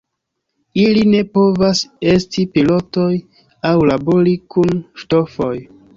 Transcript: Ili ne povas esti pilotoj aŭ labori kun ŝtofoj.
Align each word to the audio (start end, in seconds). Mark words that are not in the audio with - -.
Ili 0.83 1.03
ne 1.09 1.19
povas 1.37 1.83
esti 2.15 2.47
pilotoj 2.55 3.13
aŭ 3.73 3.77
labori 3.91 4.37
kun 4.57 4.77
ŝtofoj. 5.03 5.55